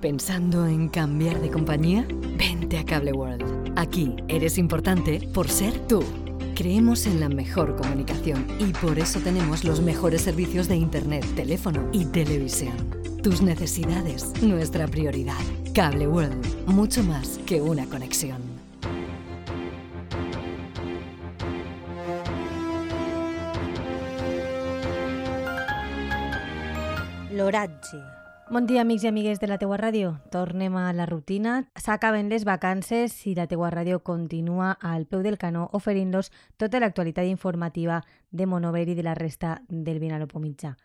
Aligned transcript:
¿Pensando 0.00 0.68
en 0.68 0.88
cambiar 0.88 1.40
de 1.40 1.50
compañía? 1.50 2.06
Vente 2.38 2.78
a 2.78 2.84
Cable 2.84 3.12
World. 3.12 3.72
Aquí 3.74 4.14
eres 4.28 4.56
importante 4.56 5.28
por 5.34 5.48
ser 5.48 5.76
tú. 5.88 6.04
Creemos 6.54 7.06
en 7.06 7.18
la 7.18 7.28
mejor 7.28 7.74
comunicación 7.74 8.46
y 8.60 8.66
por 8.74 8.96
eso 9.00 9.18
tenemos 9.18 9.64
los 9.64 9.80
mejores 9.80 10.22
servicios 10.22 10.68
de 10.68 10.76
Internet, 10.76 11.26
teléfono 11.34 11.88
y 11.90 12.04
televisión. 12.04 12.74
Tus 13.24 13.42
necesidades, 13.42 14.40
nuestra 14.40 14.86
prioridad. 14.86 15.34
Cable 15.74 16.06
World, 16.06 16.66
mucho 16.66 17.02
más 17.02 17.38
que 17.44 17.60
una 17.60 17.84
conexión. 17.86 18.40
L'oratge. 27.32 28.27
Bon 28.50 28.64
dia, 28.64 28.80
amics 28.80 29.02
i 29.04 29.08
amigues 29.10 29.42
de 29.42 29.46
la 29.50 29.58
teua 29.60 29.76
ràdio. 29.76 30.14
Tornem 30.32 30.72
a 30.80 30.86
la 30.96 31.04
rutina. 31.04 31.66
S'acaben 31.76 32.30
les 32.32 32.46
vacances 32.48 33.12
i 33.28 33.34
la 33.36 33.44
teua 33.46 33.68
ràdio 33.68 33.98
continua 34.00 34.70
al 34.80 35.04
peu 35.04 35.20
del 35.20 35.36
canó 35.36 35.66
oferint-los 35.76 36.30
tota 36.56 36.80
l'actualitat 36.80 37.28
informativa 37.28 37.98
de 38.30 38.46
Monover 38.48 38.86
i 38.88 38.94
de 38.96 39.04
la 39.04 39.12
resta 39.18 39.58
del 39.68 40.00
Vinalopó 40.00 40.40
mitjà. 40.40 40.78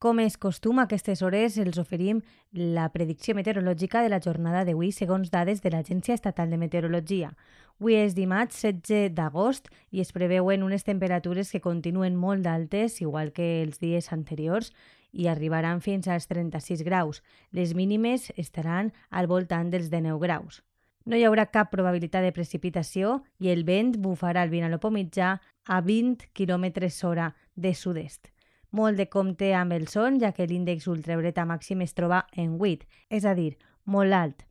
Com 0.00 0.22
és 0.24 0.38
costum, 0.40 0.78
a 0.80 0.86
aquestes 0.88 1.20
hores 1.20 1.58
els 1.60 1.76
oferim 1.76 2.22
la 2.56 2.86
predicció 2.88 3.34
meteorològica 3.36 4.00
de 4.00 4.08
la 4.08 4.20
jornada 4.24 4.62
d'avui 4.64 4.88
segons 4.96 5.28
dades 5.28 5.60
de 5.60 5.74
l'Agència 5.74 6.16
Estatal 6.16 6.48
de 6.48 6.56
Meteorologia. 6.56 7.34
Avui 7.76 7.98
és 7.98 8.16
dimarts 8.16 8.62
16 8.64 9.12
d'agost 9.12 9.68
i 9.92 10.00
es 10.00 10.14
preveuen 10.16 10.64
unes 10.64 10.88
temperatures 10.88 11.52
que 11.52 11.60
continuen 11.60 12.16
molt 12.16 12.48
altes, 12.48 13.02
igual 13.04 13.34
que 13.36 13.60
els 13.60 13.76
dies 13.76 14.08
anteriors, 14.16 14.72
i 15.12 15.28
arribaran 15.28 15.80
fins 15.80 16.08
als 16.08 16.26
36 16.28 16.82
graus. 16.84 17.22
Les 17.50 17.74
mínimes 17.74 18.32
estaran 18.36 18.92
al 19.10 19.26
voltant 19.26 19.70
dels 19.70 19.90
19 19.90 20.18
graus. 20.20 20.62
No 21.04 21.16
hi 21.16 21.24
haurà 21.24 21.46
cap 21.50 21.70
probabilitat 21.72 22.22
de 22.22 22.32
precipitació 22.36 23.20
i 23.40 23.48
el 23.50 23.64
vent 23.64 23.96
bufarà 24.02 24.44
al 24.44 24.52
Vinalopó 24.52 24.90
mitjà 24.92 25.38
a 25.64 25.80
20 25.80 26.28
km 26.36 26.68
hora 27.08 27.32
de 27.54 27.74
sud-est. 27.74 28.28
Molt 28.70 29.00
de 29.00 29.08
compte 29.08 29.54
amb 29.54 29.72
el 29.72 29.88
son, 29.88 30.20
ja 30.20 30.30
que 30.32 30.46
l'índex 30.46 30.86
ultravioleta 30.86 31.46
màxim 31.48 31.80
es 31.82 31.96
troba 31.96 32.26
en 32.36 32.58
8, 32.60 32.86
és 33.10 33.24
a 33.24 33.34
dir, 33.34 33.56
molt 33.84 34.14
alt, 34.14 34.44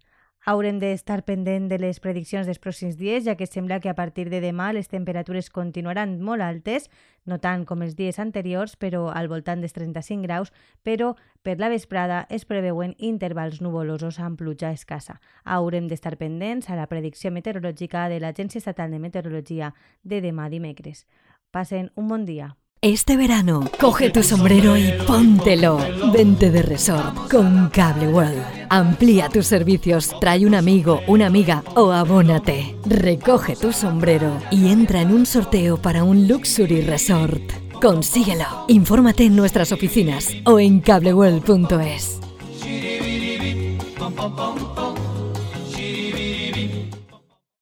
Haurem 0.50 0.80
d'estar 0.82 1.20
pendent 1.28 1.68
de 1.70 1.78
les 1.78 2.00
prediccions 2.02 2.48
dels 2.50 2.58
pròxims 2.58 2.96
dies, 2.98 3.22
ja 3.28 3.36
que 3.38 3.46
sembla 3.46 3.78
que 3.80 3.90
a 3.92 3.94
partir 3.94 4.32
de 4.32 4.40
demà 4.42 4.72
les 4.74 4.88
temperatures 4.90 5.52
continuaran 5.54 6.16
molt 6.26 6.42
altes, 6.42 6.88
no 7.30 7.38
tant 7.38 7.68
com 7.70 7.84
els 7.86 7.94
dies 7.94 8.18
anteriors, 8.18 8.74
però 8.74 9.12
al 9.14 9.30
voltant 9.30 9.62
dels 9.62 9.78
35 9.78 10.26
graus, 10.26 10.50
però 10.82 11.12
per 11.46 11.60
la 11.62 11.70
vesprada 11.70 12.24
es 12.34 12.48
preveuen 12.50 12.96
intervals 12.98 13.62
nuvolosos 13.62 14.18
amb 14.18 14.42
pluja 14.42 14.72
escassa. 14.74 15.20
Haurem 15.46 15.86
d'estar 15.86 16.16
pendents 16.18 16.72
a 16.74 16.80
la 16.80 16.88
predicció 16.90 17.30
meteorològica 17.30 18.08
de 18.10 18.18
l'Agència 18.18 18.58
Estatal 18.58 18.90
de 18.90 19.04
Meteorologia 19.06 19.76
de 20.02 20.24
demà 20.26 20.50
dimecres. 20.50 21.06
Passen 21.52 21.92
un 21.94 22.10
bon 22.10 22.26
dia. 22.26 22.56
Este 22.82 23.18
verano, 23.18 23.66
coge 23.78 24.10
tu 24.10 24.24
sombrero 24.24 24.76
y 24.76 24.94
póntelo. 25.06 25.78
Vente 26.12 26.50
de 26.50 26.64
resort 26.64 27.30
con 27.30 27.70
Cable 27.70 28.08
World. 28.08 28.59
Amplía 28.72 29.30
tus 29.30 29.48
servicios, 29.48 30.16
trae 30.22 30.46
un 30.46 30.54
amigo, 30.54 31.02
una 31.08 31.26
amiga 31.26 31.64
o 31.76 31.92
abónate. 31.92 32.76
Recoge 32.86 33.56
tu 33.56 33.74
sombrero 33.74 34.38
y 34.52 34.70
entra 34.70 35.02
en 35.02 35.12
un 35.12 35.26
sorteo 35.26 35.78
para 35.78 36.04
un 36.04 36.28
Luxury 36.28 36.82
Resort. 36.82 37.42
Consíguelo. 37.82 38.46
Infórmate 38.68 39.26
en 39.26 39.36
nuestras 39.36 39.72
oficinas 39.72 40.30
o 40.46 40.60
en 40.60 40.82
cableworld.es. 40.82 42.20